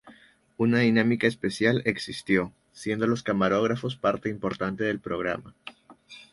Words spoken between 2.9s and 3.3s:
los